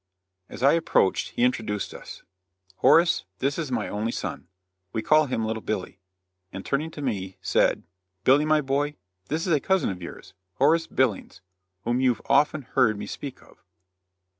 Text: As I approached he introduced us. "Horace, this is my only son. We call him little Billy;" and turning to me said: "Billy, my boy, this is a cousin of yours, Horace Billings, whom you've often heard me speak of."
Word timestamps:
As 0.49 0.63
I 0.63 0.73
approached 0.73 1.29
he 1.35 1.43
introduced 1.43 1.93
us. 1.93 2.23
"Horace, 2.77 3.25
this 3.37 3.59
is 3.59 3.71
my 3.71 3.87
only 3.87 4.11
son. 4.11 4.47
We 4.93 5.03
call 5.03 5.27
him 5.27 5.45
little 5.45 5.61
Billy;" 5.61 5.99
and 6.51 6.65
turning 6.65 6.89
to 6.89 7.03
me 7.03 7.37
said: 7.39 7.83
"Billy, 8.23 8.43
my 8.45 8.61
boy, 8.61 8.95
this 9.27 9.45
is 9.45 9.53
a 9.53 9.59
cousin 9.59 9.91
of 9.91 10.01
yours, 10.01 10.33
Horace 10.55 10.87
Billings, 10.87 11.41
whom 11.83 12.01
you've 12.01 12.23
often 12.25 12.63
heard 12.63 12.97
me 12.97 13.05
speak 13.05 13.43
of." 13.43 13.63